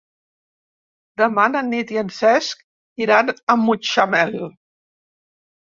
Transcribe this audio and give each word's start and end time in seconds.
Demà 1.21 1.45
na 1.57 1.61
Nit 1.67 1.93
i 1.97 1.99
en 2.03 2.09
Cesc 2.17 2.65
iran 3.07 3.31
a 3.35 3.59
Mutxamel. 3.69 4.37